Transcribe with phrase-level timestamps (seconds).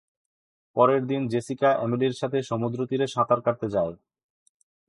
[0.75, 3.93] পরের দিন জেসিকা এমিলির সঙ্গে সমুদ্রতীরে সাঁতার কাটতে যায়।